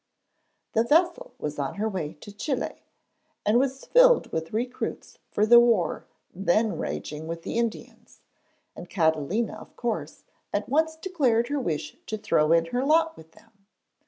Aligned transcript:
The 0.73 0.83
vessel 0.83 1.35
was 1.37 1.59
on 1.59 1.75
her 1.75 1.87
way 1.87 2.13
to 2.21 2.31
Chili 2.31 2.81
and 3.45 3.59
was 3.59 3.85
filled 3.85 4.31
with 4.31 4.51
recruits 4.51 5.19
for 5.29 5.45
the 5.45 5.59
war 5.59 6.05
then 6.33 6.75
raging 6.79 7.27
with 7.27 7.43
the 7.43 7.59
Indians, 7.59 8.21
and 8.75 8.89
Catalina 8.89 9.53
of 9.57 9.75
course 9.75 10.23
at 10.51 10.67
once 10.67 10.95
declared 10.95 11.49
her 11.49 11.59
wish 11.59 11.97
to 12.07 12.17
throw 12.17 12.51
in 12.51 12.65
her 12.73 12.83
lot 12.83 13.15
with 13.15 13.33
them. 13.33 13.51